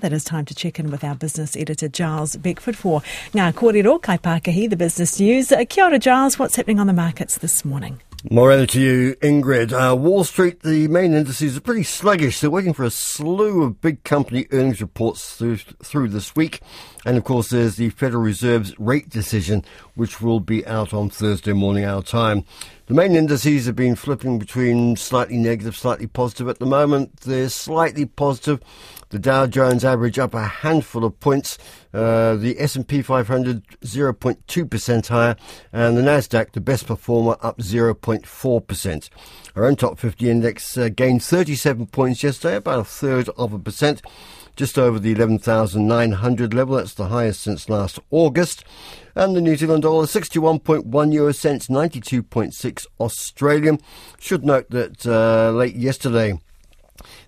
That 0.00 0.14
is 0.14 0.24
time 0.24 0.46
to 0.46 0.54
check 0.54 0.78
in 0.78 0.90
with 0.90 1.04
our 1.04 1.14
business 1.14 1.54
editor, 1.54 1.86
Giles 1.86 2.34
Beckford, 2.36 2.74
for 2.74 3.02
Ngā 3.34 3.52
Kōrero, 3.52 4.00
Kai 4.00 4.16
Pākehī, 4.16 4.70
the 4.70 4.76
business 4.76 5.20
news. 5.20 5.52
Uh, 5.52 5.64
kia 5.68 5.84
ora, 5.84 5.98
Giles. 5.98 6.38
What's 6.38 6.56
happening 6.56 6.80
on 6.80 6.86
the 6.86 6.94
markets 6.94 7.36
this 7.36 7.66
morning? 7.66 8.00
Morena 8.30 8.66
to 8.66 8.80
you, 8.80 9.14
Ingrid. 9.16 9.72
Uh, 9.72 9.94
Wall 9.94 10.24
Street, 10.24 10.60
the 10.60 10.88
main 10.88 11.12
indices 11.12 11.56
are 11.56 11.60
pretty 11.60 11.82
sluggish. 11.82 12.40
They're 12.40 12.50
waiting 12.50 12.72
for 12.72 12.84
a 12.84 12.90
slew 12.90 13.62
of 13.62 13.82
big 13.82 14.02
company 14.04 14.46
earnings 14.52 14.80
reports 14.80 15.36
through, 15.36 15.58
through 15.82 16.08
this 16.08 16.34
week. 16.34 16.60
And 17.04 17.18
of 17.18 17.24
course, 17.24 17.48
there's 17.48 17.76
the 17.76 17.90
Federal 17.90 18.22
Reserve's 18.22 18.78
rate 18.78 19.10
decision, 19.10 19.64
which 19.94 20.20
will 20.20 20.40
be 20.40 20.66
out 20.66 20.94
on 20.94 21.10
Thursday 21.10 21.52
morning 21.52 21.84
our 21.84 22.02
time. 22.02 22.44
The 22.90 22.96
main 22.96 23.14
indices 23.14 23.66
have 23.66 23.76
been 23.76 23.94
flipping 23.94 24.40
between 24.40 24.96
slightly 24.96 25.36
negative, 25.36 25.76
slightly 25.76 26.08
positive 26.08 26.48
at 26.48 26.58
the 26.58 26.66
moment. 26.66 27.20
They're 27.20 27.48
slightly 27.48 28.04
positive. 28.04 28.60
The 29.10 29.20
Dow 29.20 29.46
Jones 29.46 29.84
average 29.84 30.18
up 30.18 30.34
a 30.34 30.42
handful 30.42 31.04
of 31.04 31.20
points. 31.20 31.56
Uh, 31.94 32.34
the 32.34 32.56
S&P 32.58 33.00
500 33.00 33.64
0.2% 33.64 35.06
higher, 35.06 35.36
and 35.72 35.96
the 35.96 36.02
Nasdaq, 36.02 36.50
the 36.50 36.60
best 36.60 36.88
performer, 36.88 37.36
up 37.40 37.58
0.4%. 37.58 39.08
Our 39.54 39.66
own 39.66 39.76
top 39.76 40.00
50 40.00 40.28
index 40.28 40.76
uh, 40.76 40.88
gained 40.88 41.22
37 41.22 41.86
points 41.86 42.24
yesterday, 42.24 42.56
about 42.56 42.80
a 42.80 42.84
third 42.84 43.28
of 43.38 43.52
a 43.52 43.60
percent 43.60 44.02
just 44.56 44.76
over 44.76 44.98
the 44.98 45.12
11,900 45.12 46.54
level. 46.54 46.76
That's 46.76 46.94
the 46.94 47.06
highest 47.06 47.42
since 47.42 47.68
last 47.68 48.00
August. 48.10 48.64
And 49.20 49.36
the 49.36 49.42
New 49.42 49.54
Zealand 49.54 49.82
dollar, 49.82 50.06
61.1 50.06 51.12
euro 51.12 51.32
cents, 51.32 51.66
92.6 51.66 52.86
Australian. 53.00 53.78
Should 54.18 54.46
note 54.46 54.70
that 54.70 55.06
uh, 55.06 55.50
late 55.50 55.76
yesterday, 55.76 56.40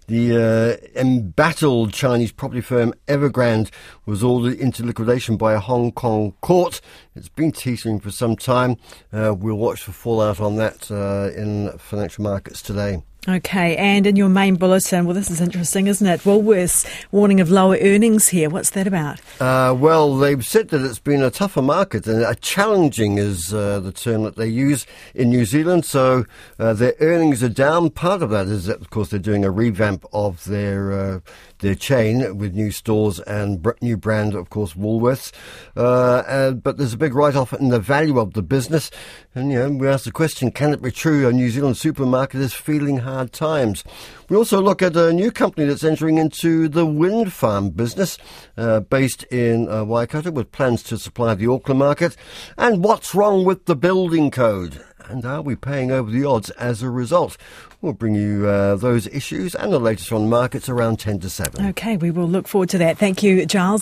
the 0.07 0.81
uh, 0.97 0.99
embattled 0.99 1.93
Chinese 1.93 2.33
property 2.33 2.63
firm 2.63 2.95
Evergrande 3.09 3.71
was 4.07 4.25
ordered 4.25 4.59
into 4.59 4.83
liquidation 4.83 5.37
by 5.37 5.53
a 5.53 5.61
Hong 5.61 5.93
Kong 5.93 6.33
court. 6.41 6.81
It's 7.15 7.29
been 7.29 7.53
teetering 7.53 8.01
for 8.01 8.11
some 8.11 8.37
time. 8.37 8.79
Uh, 9.12 9.34
we'll 9.39 9.56
watch 9.56 9.83
for 9.83 9.93
fallout 9.93 10.41
on 10.41 10.56
that 10.56 10.91
uh, 10.91 11.31
in 11.39 11.77
financial 11.77 12.25
markets 12.25 12.62
today. 12.62 13.03
Okay, 13.28 13.77
and 13.77 14.05
in 14.05 14.17
your 14.17 14.28
main 14.28 14.56
bulletin, 14.56 15.05
well, 15.05 15.15
this 15.15 15.31
is 15.31 15.41
interesting, 15.41 15.87
isn't 15.87 16.05
it? 16.09 16.23
Woolworths 16.23 16.84
warning 17.12 17.41
of 17.41 17.53
lower 17.53 17.77
earnings 17.81 18.27
here. 18.27 18.51
What's 18.51 18.70
that 18.70 18.89
about? 18.89 19.20
Uh, 19.41 19.73
well, 19.78 20.17
they've 20.17 20.45
said 20.45 20.70
that 20.70 20.84
it's 20.84 20.98
been 20.98 21.23
a 21.23 21.31
tougher 21.31 21.62
market, 21.62 22.05
and 22.09 22.25
a 22.25 22.34
challenging 22.34 23.19
is 23.19 23.55
uh, 23.55 23.78
the 23.78 23.93
term 23.93 24.25
that 24.25 24.34
they 24.34 24.48
use 24.48 24.89
in 25.15 25.31
New 25.31 25.45
Zealand. 25.45 25.84
So 25.84 26.25
uh, 26.59 26.73
their 26.73 26.95
earnings 26.98 27.45
are 27.45 27.48
down. 27.48 27.91
Part 27.91 28.23
of 28.23 28.31
that 28.31 28.48
is 28.48 28.67
that, 28.67 28.81
of 28.81 28.91
course, 28.91 29.11
they're 29.11 29.20
doing 29.20 29.45
a 29.45 29.53
revamp 29.53 30.05
of 30.12 30.45
their 30.47 30.91
uh, 30.91 31.20
their 31.61 31.77
chain 31.77 32.39
with 32.39 32.55
new 32.55 32.73
stores 32.73 33.20
and 33.20 33.65
new 33.81 33.97
brand, 33.97 34.34
of 34.34 34.50
course, 34.50 34.75
Woolworths. 34.75 35.31
Uh, 35.77 36.50
but 36.50 36.77
there's 36.77 36.95
a 36.95 36.98
big 36.98 37.15
write-off 37.15 37.53
in 37.53 37.69
the 37.69 37.78
value 37.78 38.19
of 38.19 38.33
the 38.33 38.43
business, 38.43 38.91
and 39.33 39.53
you 39.53 39.61
know, 39.61 39.70
we 39.70 39.87
ask 39.87 40.06
the 40.06 40.11
question: 40.11 40.50
Can 40.50 40.73
it 40.73 40.83
be 40.83 40.91
true 40.91 41.28
a 41.28 41.33
New 41.33 41.50
Zealand 41.50 41.77
supermarket 41.77 42.41
is 42.41 42.53
feeling 42.53 42.98
hard 43.13 43.33
times. 43.33 43.85
We 44.29 44.37
also 44.37 44.61
look 44.61 44.81
at 44.81 44.97
a 44.97 45.13
new 45.13 45.31
company 45.31 45.67
that's 45.67 45.85
entering 45.85 46.17
into 46.17 46.69
the 46.69 46.87
wind 46.87 47.33
farm 47.33 47.71
business, 47.71 48.17
uh, 48.57 48.81
based 48.81 49.25
in 49.25 49.69
uh, 49.69 49.85
Waikato, 49.85 50.31
with 50.31 50.51
plans 50.51 50.83
to 50.85 50.97
supply 50.97 51.35
the 51.35 51.47
Auckland 51.47 51.79
market. 51.79 52.17
And 52.57 52.83
what's 52.83 53.15
wrong 53.15 53.45
with 53.45 53.67
the 53.67 53.77
building 53.77 54.31
code? 54.31 54.83
And 55.09 55.27
are 55.27 55.43
we 55.43 55.57
paying 55.57 55.91
over 55.91 56.11
the 56.11 56.25
odds 56.25 56.51
as 56.51 56.83
a 56.83 56.89
result? 56.89 57.37
We'll 57.83 57.93
bring 57.93 58.15
you 58.15 58.47
uh, 58.47 58.77
those 58.77 59.09
issues 59.09 59.55
and 59.57 59.73
the 59.73 59.81
latest 59.81 60.13
on 60.13 60.31
markets 60.31 60.69
around 60.69 61.01
10 61.01 61.19
to 61.21 61.29
7. 61.29 61.67
Okay, 61.67 61.97
we 61.97 62.13
will 62.13 62.29
look 62.29 62.47
forward 62.47 62.71
to 62.71 62.79
that. 62.79 62.97
Thank 62.97 63.23
you, 63.23 63.45
Giles. 63.45 63.71